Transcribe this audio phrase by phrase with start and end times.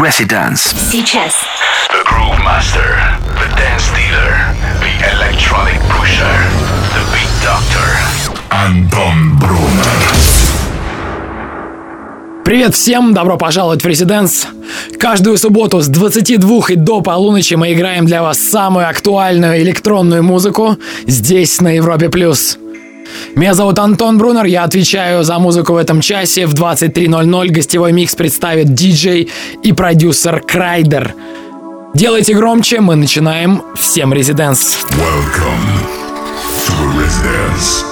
[0.00, 0.74] Residence.
[0.90, 1.34] Сейчас.
[1.90, 2.96] The Groove Master,
[3.36, 4.32] the Dance Dealer,
[4.80, 6.24] the Electronic Pusher,
[6.94, 7.98] the Beat Doctor.
[8.48, 9.84] Антон Брунер.
[12.46, 14.46] Привет всем, добро пожаловать в Резиденс.
[14.98, 20.78] Каждую субботу с 22 и до полуночи мы играем для вас самую актуальную электронную музыку
[21.06, 22.08] здесь, на Европе+.
[22.08, 22.56] плюс.
[23.34, 26.46] Меня зовут Антон Брунер, я отвечаю за музыку в этом часе.
[26.46, 29.30] В 23.00 гостевой микс представит диджей
[29.62, 31.14] и продюсер Крайдер.
[31.94, 33.62] Делайте громче, мы начинаем.
[33.74, 34.78] Всем резиденс.
[34.90, 36.00] Welcome
[36.66, 37.89] to Residence.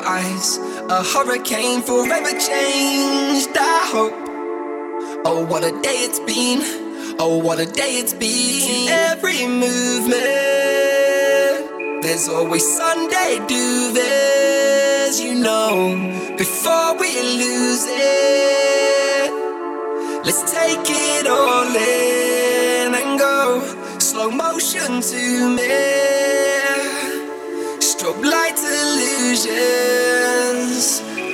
[0.00, 0.58] Your eyes.
[0.88, 3.56] A hurricane forever changed.
[3.56, 4.14] I hope.
[5.24, 6.60] Oh, what a day it's been.
[7.18, 8.88] Oh, what a day it's been.
[8.88, 10.22] Every movement,
[12.02, 15.96] there's always Sunday do this, you know.
[16.38, 19.30] Before we lose it,
[20.24, 23.60] let's take it all in and go
[23.98, 25.68] slow motion to me.
[27.80, 28.49] Strobe light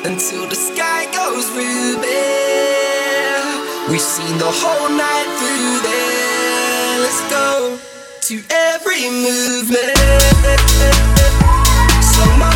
[0.04, 2.06] until the sky goes ruby.
[3.90, 7.00] We've seen the whole night through there.
[7.00, 7.78] Let's go
[8.28, 9.96] to every movement.
[12.04, 12.55] Slow motion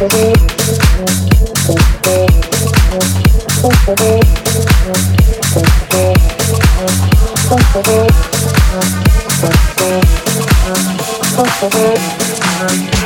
[0.00, 0.50] Residence.
[12.60, 12.99] Do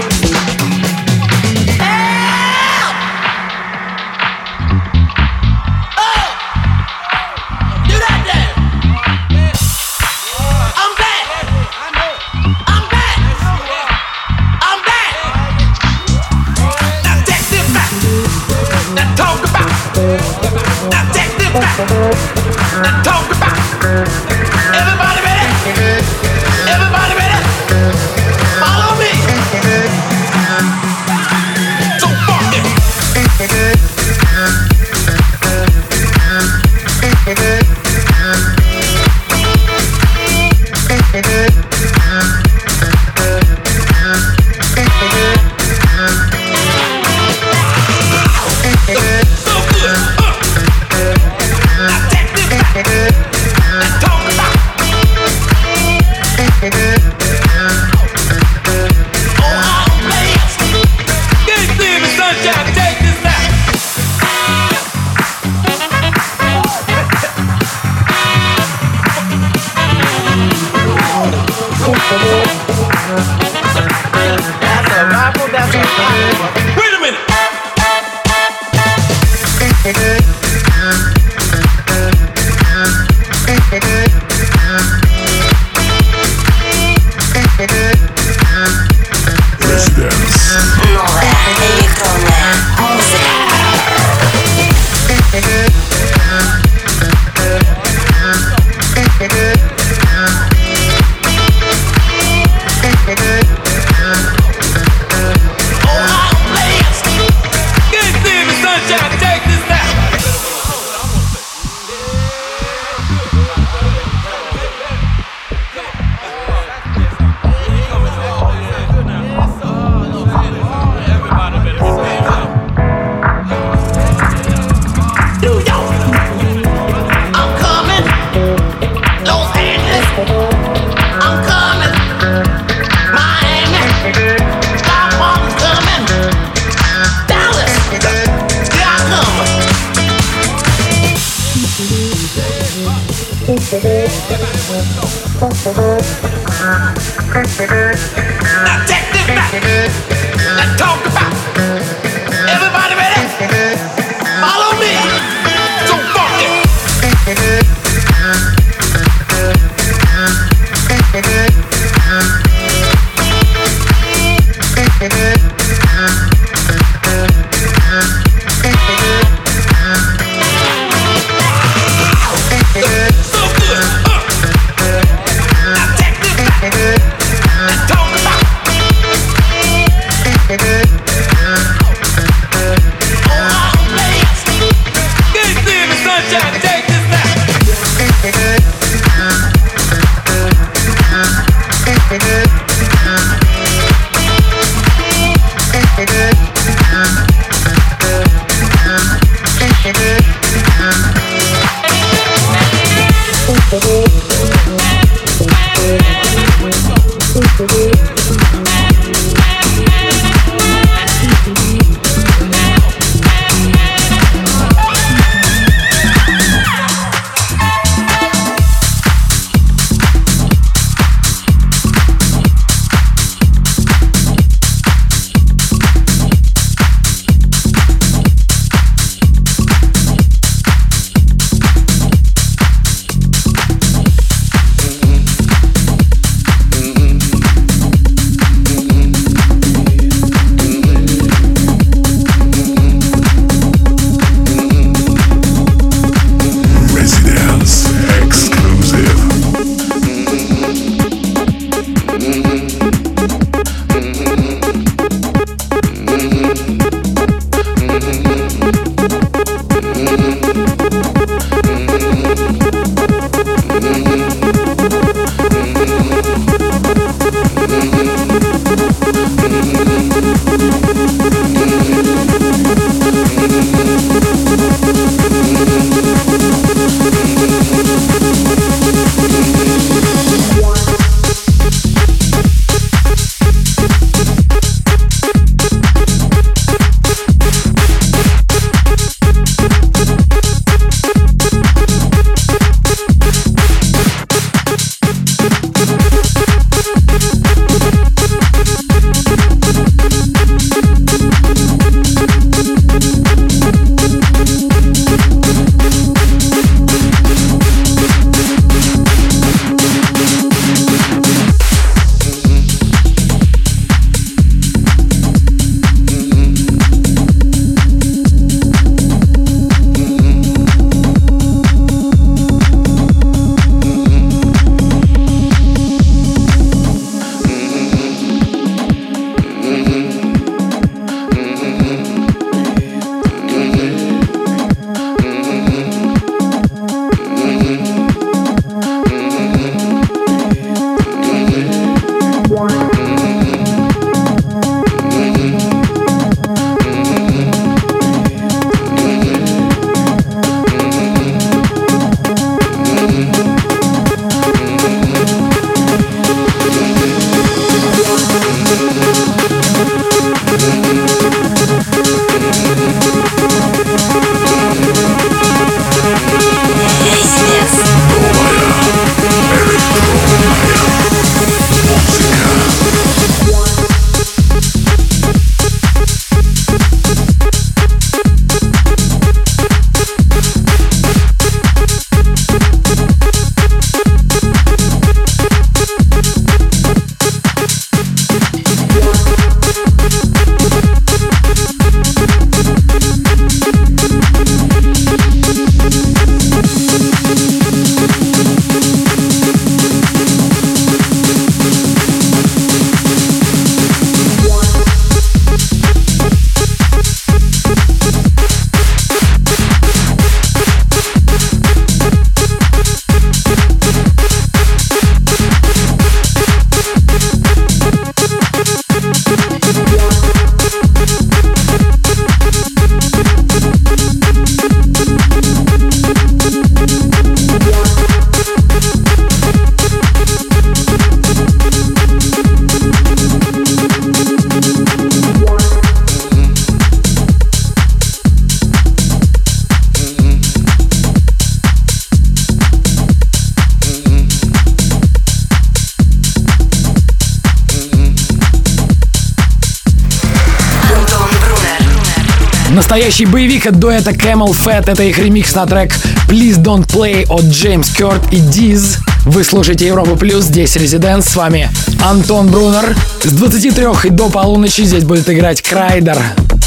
[453.05, 454.91] Настоящий боевик от дуэта Camel Fat.
[454.91, 455.93] Это их ремикс на трек
[456.27, 458.97] Please Don't Play от Джеймс Кёрт и Диз.
[459.27, 461.69] Вы слушаете Европу Плюс, здесь Резидент, с вами
[462.03, 462.97] Антон Брунер.
[463.23, 466.17] С 23 и до полуночи здесь будет играть Крайдер.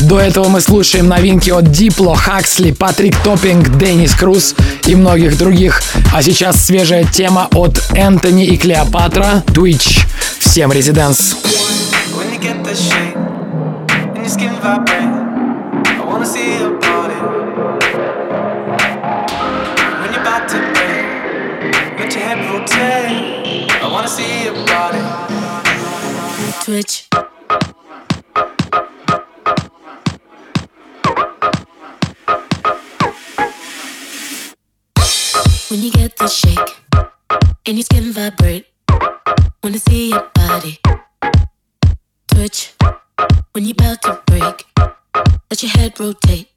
[0.01, 4.53] До этого мы слушаем новинки от Дипло, Хаксли, Патрик Топпинг, Деннис Круз
[4.86, 5.82] и многих других.
[6.13, 10.01] А сейчас свежая тема от Энтони и Клеопатра, Twitch.
[10.38, 11.36] Всем Резиденс.
[26.68, 27.08] Twitch.
[35.70, 36.76] When you get the shake
[37.66, 38.66] and your skin vibrate,
[39.64, 40.78] wanna see your body
[42.28, 42.74] twitch.
[43.54, 44.66] When you're about to break,
[45.50, 46.50] let your head rotate.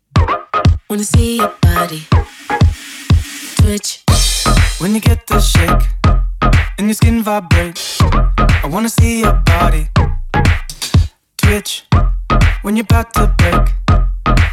[0.88, 2.02] Wanna see your body
[3.58, 4.02] twitch.
[4.80, 5.86] When you get the shake
[6.42, 9.88] and your skin vibrate, I wanna see your body
[11.36, 11.84] twitch.
[12.62, 13.74] When you're about to break,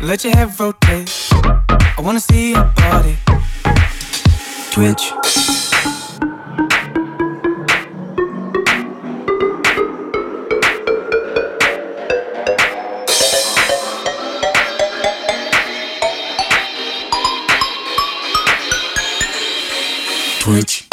[0.02, 1.12] let your head rotate.
[1.98, 3.18] I wanna see your body
[4.72, 5.14] twitch.
[20.40, 20.87] Twitch.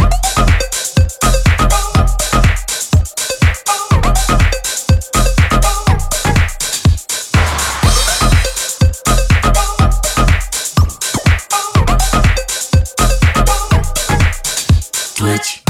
[15.14, 15.63] Twitch.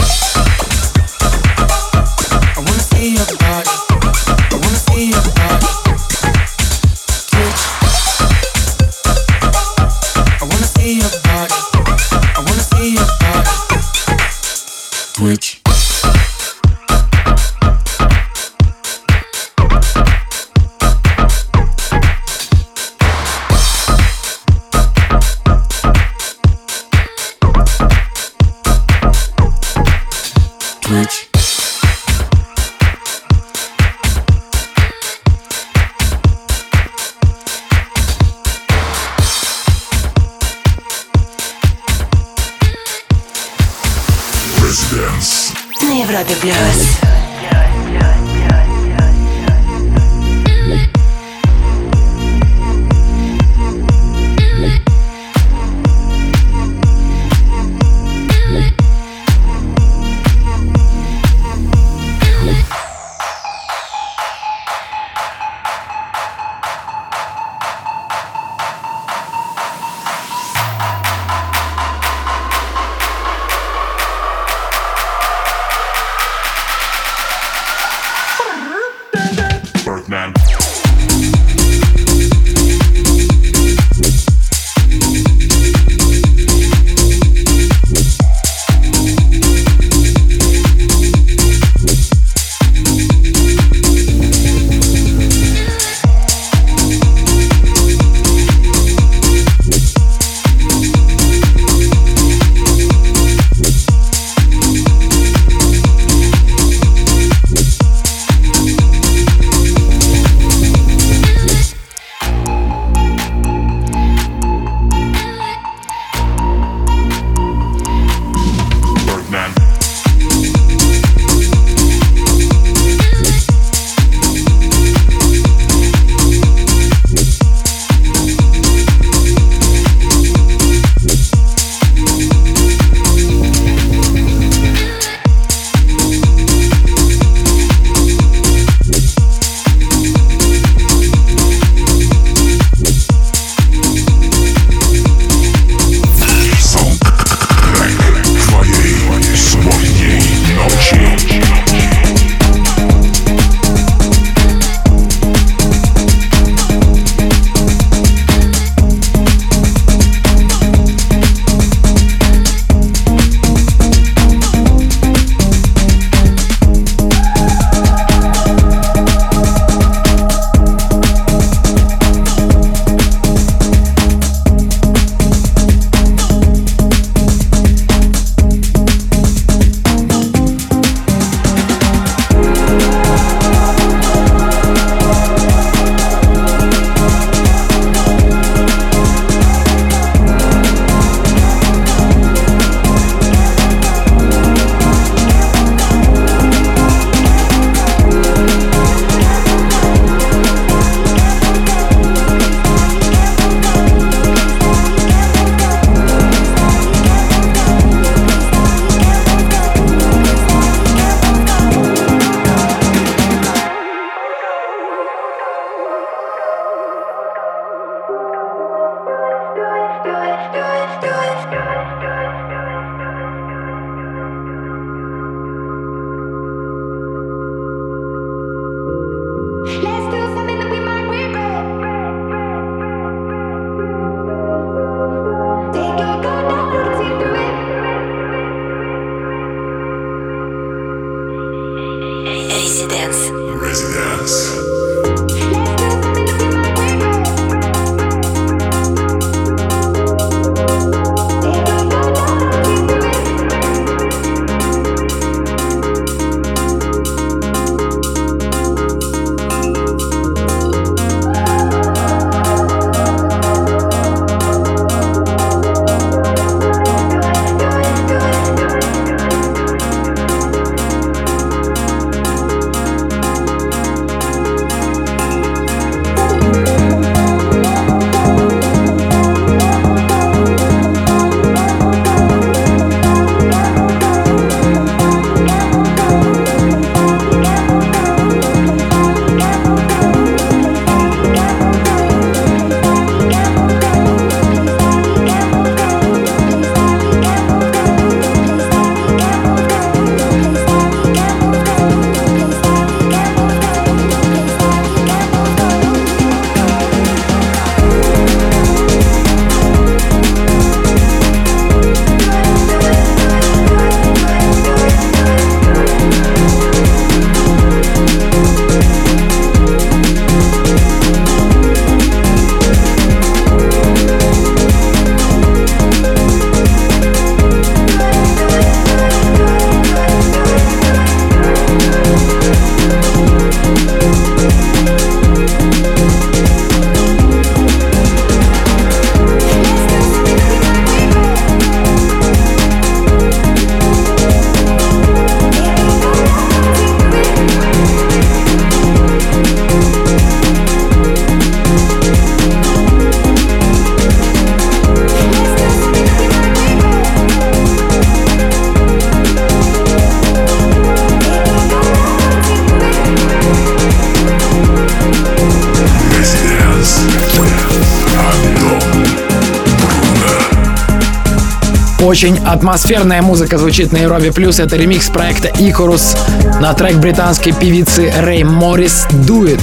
[372.14, 374.60] Очень атмосферная музыка звучит на Европе Плюс.
[374.60, 376.16] Это ремикс проекта Икорус
[376.60, 379.60] на трек британской певицы Рэй Моррис «Do It».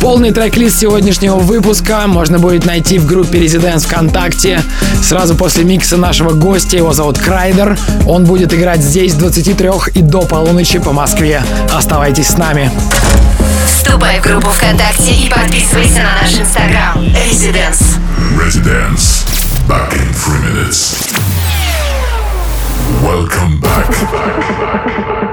[0.00, 4.62] Полный трек-лист сегодняшнего выпуска можно будет найти в группе Residents ВКонтакте.
[5.02, 7.76] Сразу после микса нашего гостя, его зовут Крайдер.
[8.06, 11.42] Он будет играть здесь с 23 и до полуночи по Москве.
[11.74, 12.70] Оставайтесь с нами.
[13.66, 16.96] Вступай в группу ВКонтакте и подписывайся на наш инстаграм.
[17.28, 17.98] Residence.
[18.40, 19.26] Residence.
[19.66, 21.27] Back in three minutes.
[23.02, 25.24] Welcome back.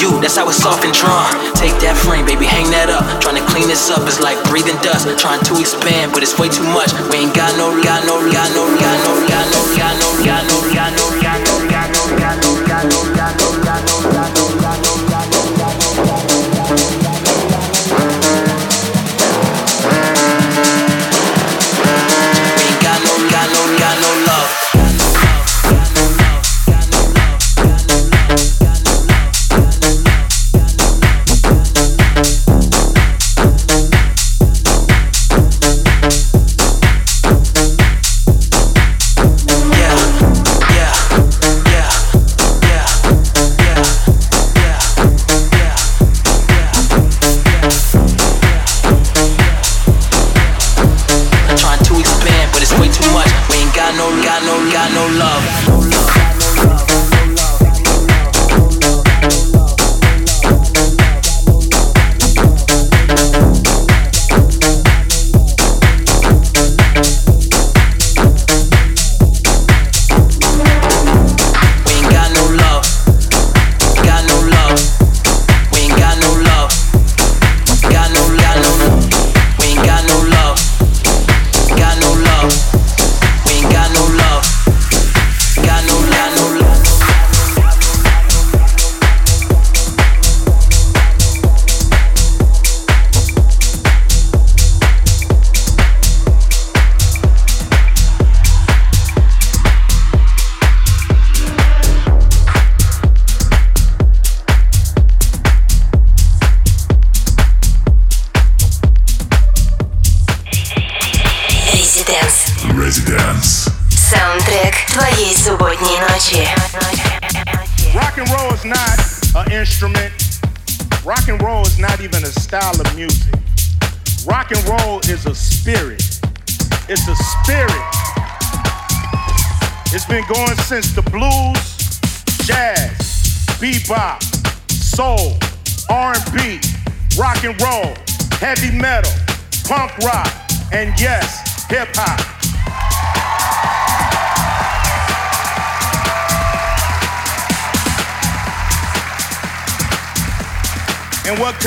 [0.00, 1.32] you, that's how it's off and drawn.
[1.54, 3.04] Take that frame, baby, hang that up.
[3.20, 5.08] Trying to clean this up is like breathing dust.
[5.18, 6.92] Trying to expand, but it's way too much.
[7.10, 10.44] We ain't got no, got no, got no, got no, got no, got no, got
[10.44, 11.15] no, got no, got no,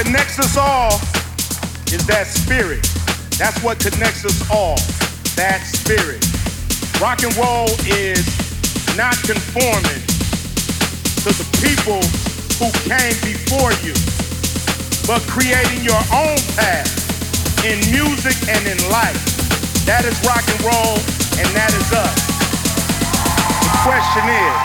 [0.04, 0.96] connects us all
[1.92, 2.80] is that spirit.
[3.36, 4.80] That's what connects us all.
[5.36, 6.24] That spirit.
[7.04, 8.24] Rock and roll is
[8.96, 10.00] not conforming
[11.20, 12.00] to the people
[12.64, 13.92] who came before you,
[15.10, 19.18] but creating your own path in music and in life.
[19.84, 21.02] That is rock and roll,
[21.42, 22.14] and that is us.
[23.66, 24.58] The question is,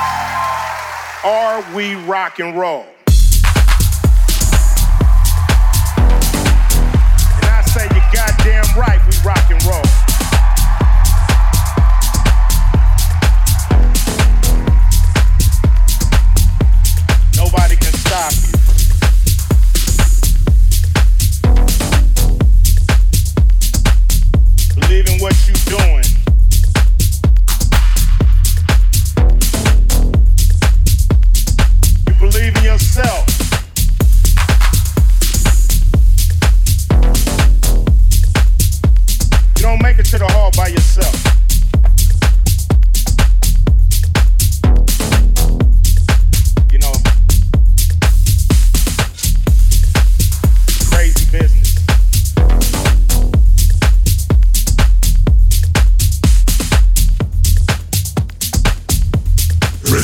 [1.24, 2.93] are we rock and roll?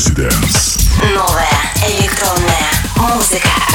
[0.00, 0.80] Residence.
[1.12, 1.46] Новая
[1.86, 3.69] электронная музыка.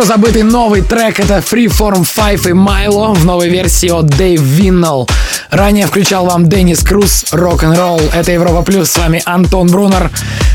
[0.00, 5.06] Хорошо забытый новый трек— это Freeform 5 и Milo в новой версии от Дэйв Виннелл.
[5.50, 8.00] Ранее включал вам Деннис Круз, рок-н-ролл.
[8.14, 10.10] Это Европа Плюс, с вами Антон Брунер.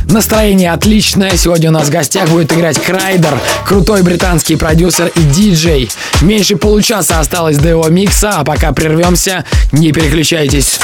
[0.10, 1.36] Настроение отличное.
[1.38, 5.90] Сегодня у нас в гостях будет играть Крайдер, крутой британский продюсер и диджей.
[6.22, 10.80] Меньше получаса осталось до его микса, а пока прервемся, не переключайтесь.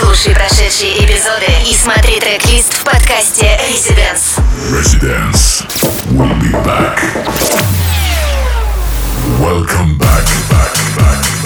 [0.00, 4.40] Слушай прошедшие эпизоды и смотри трек-лист в подкасте Residence.
[4.70, 5.64] Residence.
[6.10, 6.98] We'll be back.
[9.40, 11.41] Welcome back, back, back,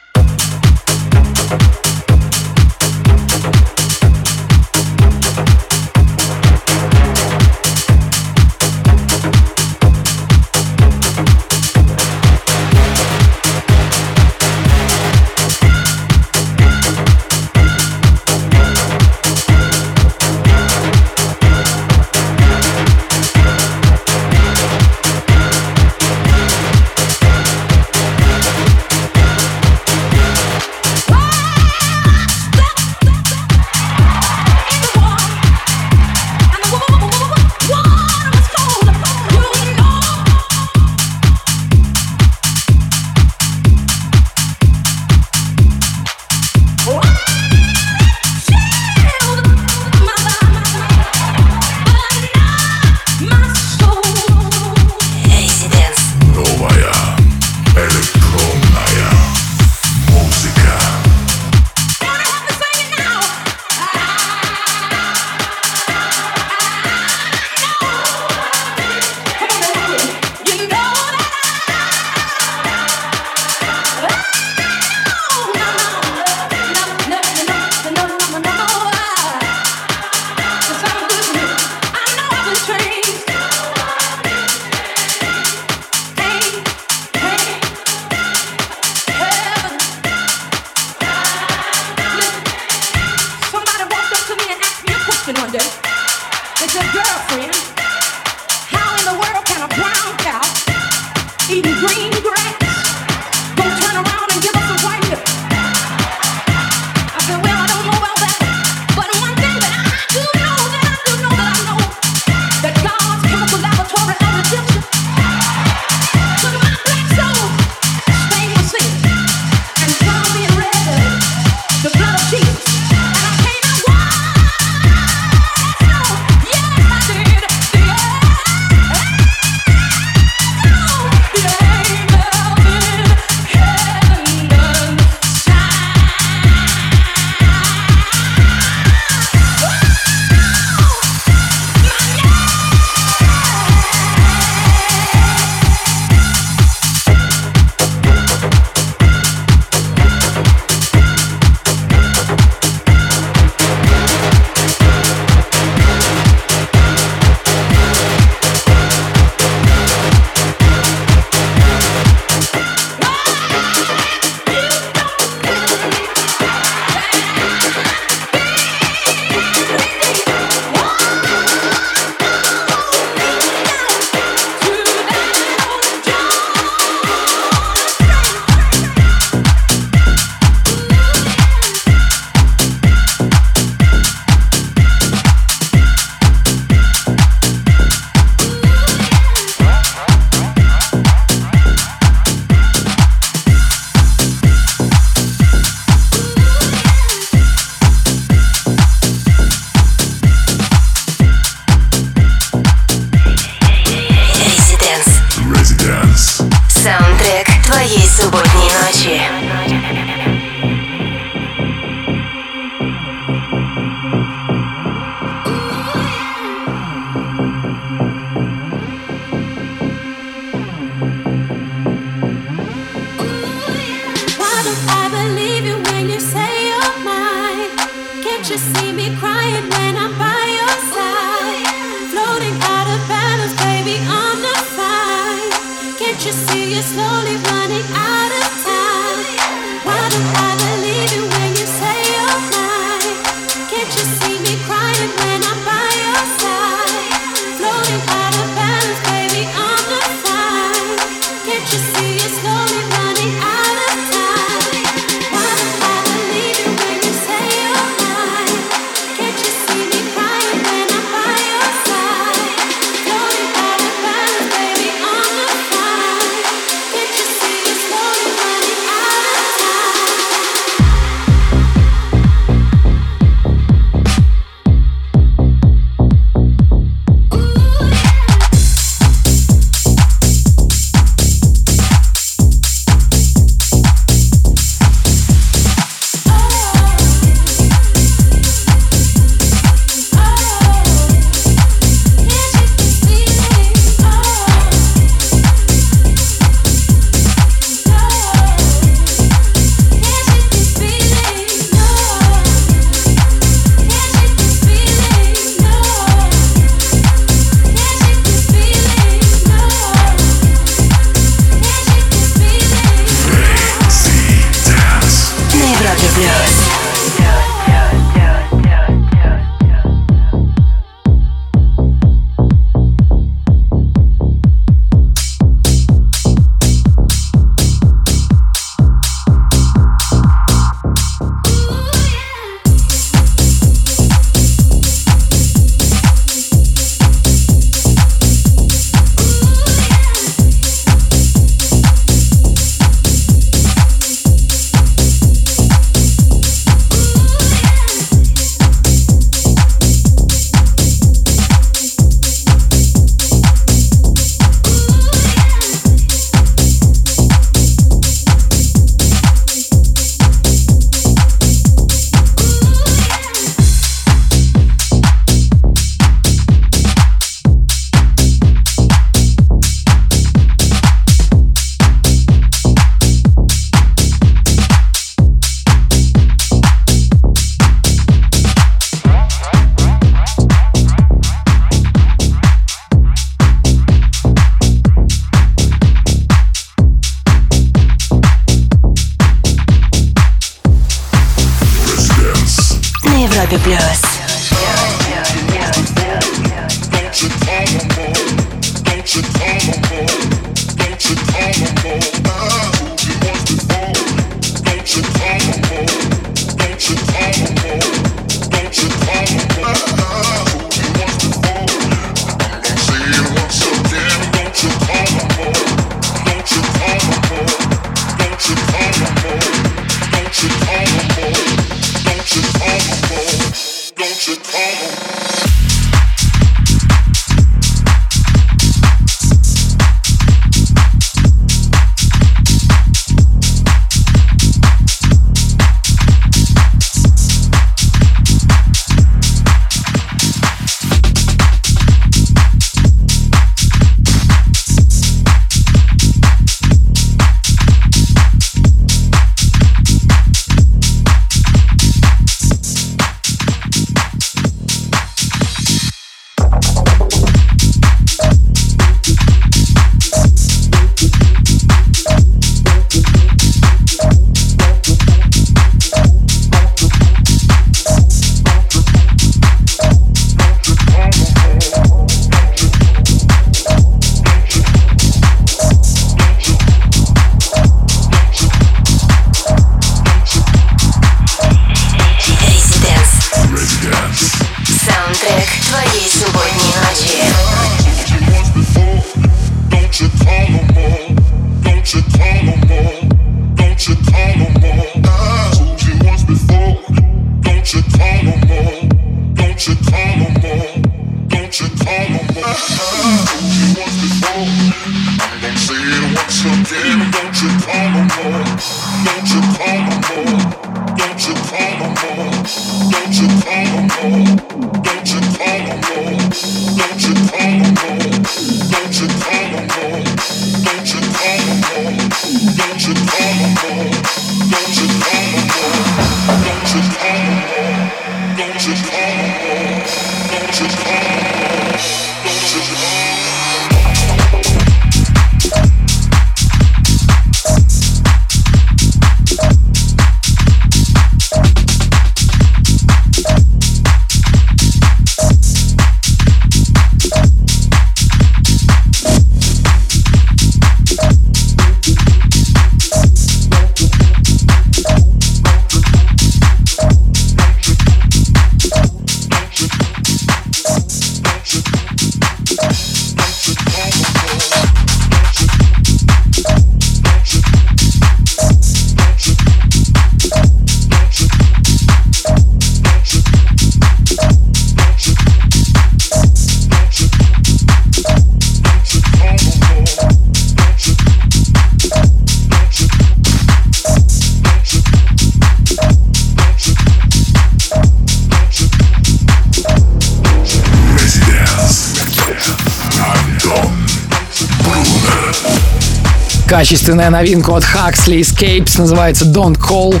[596.62, 600.00] качественная новинка от Huxley Escapes, называется Don't Call.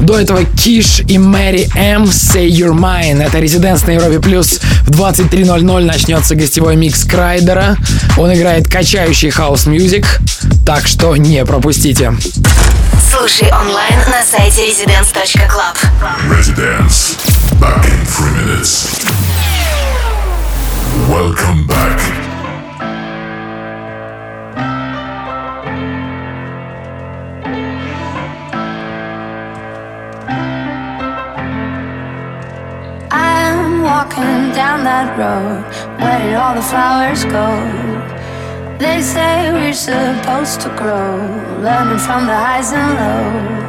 [0.00, 2.02] До этого Киш и Мэри М.
[2.02, 3.22] Say Your mind.
[3.24, 4.58] Это резиденс на Европе Плюс.
[4.86, 7.76] В 23.00 начнется гостевой микс Крайдера.
[8.16, 10.18] Он играет качающий хаус-мьюзик,
[10.66, 12.12] так что не пропустите.
[13.08, 15.76] Слушай онлайн на сайте residence.club.
[16.28, 17.20] Residence.
[17.60, 18.98] Back in three minutes.
[21.08, 22.09] Welcome back.
[35.18, 35.64] road.
[36.00, 37.46] Where did all the flowers go?
[38.78, 41.16] They say we're supposed to grow,
[41.60, 43.60] learning from the highs and lows.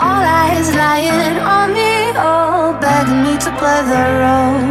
[0.00, 4.68] All eyes lying on me, all begging me to play the role.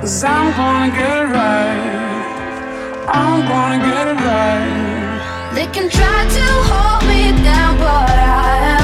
[0.00, 2.02] Cause I'm gonna get it right.
[3.08, 5.54] I'm gonna get it right.
[5.54, 8.81] They can try to hold me down, but I am.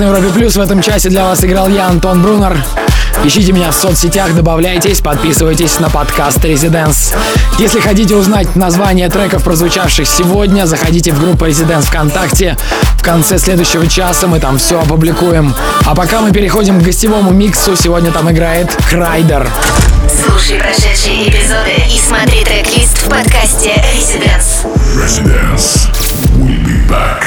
[0.00, 0.56] На Европе Плюс.
[0.56, 2.56] В этом часе для вас играл я, Антон Брунер.
[3.22, 7.12] Ищите меня в соцсетях, добавляйтесь, подписывайтесь на подкаст Резиденс.
[7.58, 12.56] Если хотите узнать название треков, прозвучавших сегодня, заходите в группу Резиденс ВКонтакте.
[12.96, 15.54] В конце следующего часа мы там все опубликуем.
[15.84, 19.50] А пока мы переходим к гостевому миксу, сегодня там играет Крайдер.
[20.24, 24.66] Слушай прошедшие эпизоды и смотри трек-лист в подкасте Residence.
[24.96, 25.90] Residence.
[26.38, 27.22] We'll be back.